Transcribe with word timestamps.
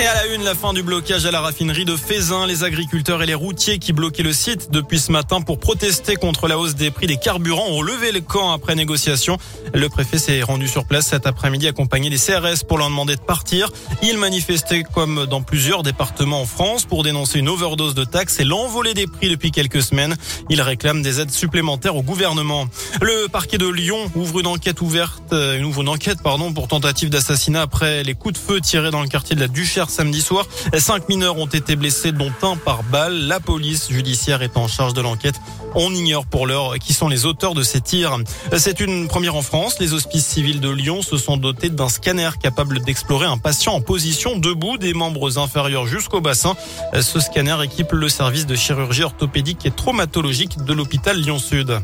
Et 0.00 0.06
à 0.06 0.14
la 0.14 0.26
une, 0.32 0.44
la 0.44 0.54
fin 0.54 0.72
du 0.72 0.84
blocage 0.84 1.26
à 1.26 1.32
la 1.32 1.40
raffinerie 1.40 1.84
de 1.84 1.96
Fézin. 1.96 2.46
Les 2.46 2.62
agriculteurs 2.62 3.20
et 3.20 3.26
les 3.26 3.34
routiers 3.34 3.80
qui 3.80 3.92
bloquaient 3.92 4.22
le 4.22 4.32
site 4.32 4.70
depuis 4.70 5.00
ce 5.00 5.10
matin 5.10 5.40
pour 5.40 5.58
protester 5.58 6.14
contre 6.14 6.46
la 6.46 6.56
hausse 6.56 6.76
des 6.76 6.92
prix 6.92 7.08
des 7.08 7.16
carburants 7.16 7.66
ont 7.66 7.82
levé 7.82 8.12
le 8.12 8.20
camp 8.20 8.52
après 8.52 8.76
négociation. 8.76 9.38
Le 9.74 9.88
préfet 9.88 10.18
s'est 10.18 10.40
rendu 10.42 10.68
sur 10.68 10.84
place 10.84 11.08
cet 11.08 11.26
après-midi 11.26 11.66
accompagné 11.66 12.10
des 12.10 12.16
CRS 12.16 12.64
pour 12.68 12.78
leur 12.78 12.88
demander 12.88 13.16
de 13.16 13.20
partir. 13.20 13.70
Il 14.00 14.18
manifestait 14.18 14.84
comme 14.84 15.26
dans 15.26 15.42
plusieurs 15.42 15.82
départements 15.82 16.42
en 16.42 16.46
France 16.46 16.84
pour 16.84 17.02
dénoncer 17.02 17.40
une 17.40 17.48
overdose 17.48 17.94
de 17.94 18.04
taxes 18.04 18.38
et 18.38 18.44
l'envolée 18.44 18.94
des 18.94 19.08
prix 19.08 19.28
depuis 19.28 19.50
quelques 19.50 19.82
semaines. 19.82 20.16
Il 20.48 20.62
réclame 20.62 21.02
des 21.02 21.18
aides 21.18 21.32
supplémentaires 21.32 21.96
au 21.96 22.02
gouvernement. 22.02 22.68
Le 23.02 23.26
parquet 23.26 23.58
de 23.58 23.66
Lyon 23.66 24.12
ouvre 24.14 24.38
une 24.38 24.46
enquête 24.46 24.80
ouverte, 24.80 25.32
euh, 25.32 25.58
une 25.58 25.64
ouvre 25.64 25.82
une 25.82 25.88
enquête, 25.88 26.22
pardon, 26.22 26.52
pour 26.52 26.68
tentative 26.68 27.10
d'assassinat 27.10 27.62
après 27.62 28.04
les 28.04 28.14
coups 28.14 28.34
de 28.34 28.38
feu 28.38 28.60
tirés 28.60 28.92
dans 28.92 29.02
le 29.02 29.08
quartier 29.08 29.34
de 29.34 29.40
la 29.40 29.48
Duchère 29.48 29.87
samedi 29.88 30.20
soir. 30.20 30.46
Cinq 30.76 31.08
mineurs 31.08 31.38
ont 31.38 31.46
été 31.46 31.76
blessés, 31.76 32.12
dont 32.12 32.32
un 32.42 32.56
par 32.56 32.82
balle. 32.84 33.26
La 33.26 33.40
police 33.40 33.90
judiciaire 33.90 34.42
est 34.42 34.56
en 34.56 34.68
charge 34.68 34.94
de 34.94 35.00
l'enquête. 35.00 35.36
On 35.74 35.92
ignore 35.92 36.26
pour 36.26 36.46
l'heure 36.46 36.78
qui 36.78 36.92
sont 36.92 37.08
les 37.08 37.26
auteurs 37.26 37.54
de 37.54 37.62
ces 37.62 37.80
tirs. 37.80 38.16
C'est 38.56 38.80
une 38.80 39.08
première 39.08 39.36
en 39.36 39.42
France. 39.42 39.78
Les 39.80 39.92
hospices 39.92 40.26
civils 40.26 40.60
de 40.60 40.70
Lyon 40.70 41.02
se 41.02 41.16
sont 41.16 41.36
dotés 41.36 41.68
d'un 41.70 41.88
scanner 41.88 42.30
capable 42.42 42.80
d'explorer 42.80 43.26
un 43.26 43.38
patient 43.38 43.74
en 43.74 43.80
position 43.80 44.38
debout 44.38 44.78
des 44.78 44.94
membres 44.94 45.38
inférieurs 45.38 45.86
jusqu'au 45.86 46.20
bassin. 46.20 46.54
Ce 46.98 47.20
scanner 47.20 47.56
équipe 47.62 47.92
le 47.92 48.08
service 48.08 48.46
de 48.46 48.56
chirurgie 48.56 49.04
orthopédique 49.04 49.66
et 49.66 49.70
traumatologique 49.70 50.64
de 50.64 50.72
l'hôpital 50.72 51.18
Lyon-Sud. 51.20 51.78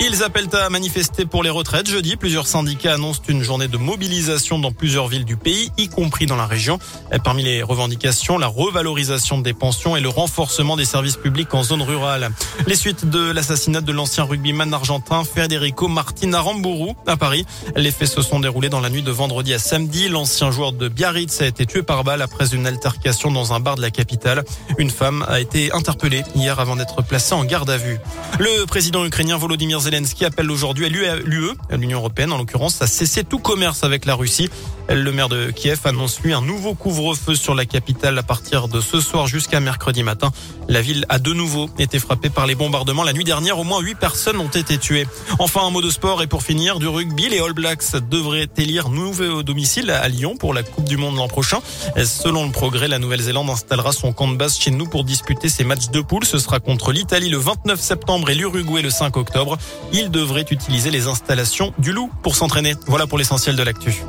Ils 0.00 0.22
appellent 0.22 0.48
à 0.52 0.68
manifester 0.70 1.24
pour 1.24 1.42
les 1.42 1.50
retraites. 1.50 1.88
Jeudi, 1.88 2.16
plusieurs 2.16 2.46
syndicats 2.46 2.94
annoncent 2.94 3.22
une 3.28 3.42
journée 3.42 3.68
de 3.68 3.76
mobilisation 3.76 4.58
dans 4.58 4.72
plusieurs 4.72 5.06
villes 5.08 5.24
du 5.24 5.36
pays, 5.36 5.70
y 5.78 5.88
compris 5.88 6.26
dans 6.26 6.36
la 6.36 6.46
région. 6.46 6.78
Parmi 7.22 7.42
les 7.42 7.62
revendications, 7.62 8.36
la 8.36 8.48
revalorisation 8.48 9.38
des 9.38 9.54
pensions 9.54 9.96
et 9.96 10.00
le 10.00 10.08
renforcement 10.08 10.76
des 10.76 10.84
services 10.84 11.16
publics 11.16 11.54
en 11.54 11.62
zone 11.62 11.82
rurale. 11.82 12.30
Les 12.66 12.74
suites 12.74 13.08
de 13.08 13.30
l'assassinat 13.30 13.80
de 13.80 13.92
l'ancien 13.92 14.24
rugbyman 14.24 14.74
argentin 14.74 15.22
Federico 15.24 15.88
Martin 15.88 16.32
Aramburu 16.32 16.92
à 17.06 17.16
Paris. 17.16 17.46
Les 17.76 17.90
faits 17.90 18.08
se 18.08 18.22
sont 18.22 18.40
déroulés 18.40 18.68
dans 18.68 18.80
la 18.80 18.90
nuit 18.90 19.02
de 19.02 19.12
vendredi 19.12 19.54
à 19.54 19.58
samedi. 19.58 20.08
L'ancien 20.08 20.50
joueur 20.50 20.72
de 20.72 20.88
Biarritz 20.88 21.40
a 21.40 21.46
été 21.46 21.66
tué 21.66 21.82
par 21.82 22.04
balle 22.04 22.20
après 22.20 22.54
une 22.54 22.66
altercation 22.66 23.30
dans 23.30 23.52
un 23.52 23.60
bar 23.60 23.76
de 23.76 23.82
la 23.82 23.90
capitale. 23.90 24.44
Une 24.76 24.90
femme 24.90 25.24
a 25.28 25.40
été 25.40 25.72
interpellée 25.72 26.24
hier 26.34 26.58
avant 26.58 26.76
d'être 26.76 27.02
placée 27.02 27.34
en 27.34 27.44
garde 27.44 27.70
à 27.70 27.76
vue. 27.76 27.98
Le 28.38 28.66
président 28.66 29.04
ukrainien 29.04 29.36
Volodymyr 29.36 29.83
Zelensky 29.84 30.24
appelle 30.24 30.50
aujourd'hui 30.50 30.86
à 30.86 30.88
l'UE, 30.88 31.50
l'Union 31.70 31.98
européenne 31.98 32.32
en 32.32 32.38
l'occurrence, 32.38 32.80
à 32.80 32.86
cesser 32.86 33.22
tout 33.22 33.38
commerce 33.38 33.84
avec 33.84 34.06
la 34.06 34.14
Russie. 34.14 34.48
Le 34.88 35.12
maire 35.12 35.28
de 35.28 35.50
Kiev 35.50 35.80
annonce 35.84 36.20
lui 36.20 36.32
un 36.32 36.42
nouveau 36.42 36.74
couvre-feu 36.74 37.34
sur 37.34 37.54
la 37.54 37.64
capitale 37.64 38.18
à 38.18 38.22
partir 38.22 38.68
de 38.68 38.80
ce 38.80 39.00
soir 39.00 39.26
jusqu'à 39.26 39.60
mercredi 39.60 40.02
matin. 40.02 40.30
La 40.68 40.80
ville 40.80 41.04
a 41.08 41.18
de 41.18 41.32
nouveau 41.32 41.68
été 41.78 41.98
frappée 41.98 42.30
par 42.30 42.46
les 42.46 42.54
bombardements. 42.54 43.02
La 43.02 43.12
nuit 43.12 43.24
dernière, 43.24 43.58
au 43.58 43.64
moins 43.64 43.80
8 43.80 43.94
personnes 43.94 44.38
ont 44.38 44.48
été 44.48 44.78
tuées. 44.78 45.06
Enfin, 45.38 45.62
un 45.66 45.70
mot 45.70 45.82
de 45.82 45.90
sport 45.90 46.22
et 46.22 46.26
pour 46.26 46.42
finir, 46.42 46.78
du 46.78 46.88
rugby, 46.88 47.28
les 47.28 47.40
All 47.40 47.52
Blacks 47.52 47.96
devraient 48.10 48.48
élire 48.56 48.88
nouveau 48.88 49.42
domicile 49.42 49.90
à 49.90 50.08
Lyon 50.08 50.36
pour 50.36 50.54
la 50.54 50.62
Coupe 50.62 50.84
du 50.84 50.96
Monde 50.96 51.16
l'an 51.16 51.28
prochain. 51.28 51.58
Selon 52.04 52.44
le 52.46 52.52
progrès, 52.52 52.88
la 52.88 52.98
Nouvelle-Zélande 52.98 53.50
installera 53.50 53.92
son 53.92 54.12
camp 54.12 54.28
de 54.28 54.36
base 54.36 54.58
chez 54.58 54.70
nous 54.70 54.86
pour 54.86 55.04
disputer 55.04 55.48
ses 55.48 55.64
matchs 55.64 55.88
de 55.90 56.00
poule. 56.00 56.24
Ce 56.24 56.38
sera 56.38 56.60
contre 56.60 56.92
l'Italie 56.92 57.28
le 57.28 57.38
29 57.38 57.80
septembre 57.80 58.30
et 58.30 58.34
l'Uruguay 58.34 58.82
le 58.82 58.90
5 58.90 59.16
octobre. 59.16 59.58
Il 59.92 60.10
devrait 60.10 60.46
utiliser 60.50 60.90
les 60.90 61.06
installations 61.06 61.72
du 61.78 61.92
Loup 61.92 62.10
pour 62.22 62.36
s'entraîner. 62.36 62.74
Voilà 62.86 63.06
pour 63.06 63.18
l'essentiel 63.18 63.56
de 63.56 63.62
l'actu. 63.62 64.02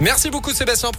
Merci 0.00 0.30
beaucoup 0.30 0.52
Sébastien. 0.52 0.90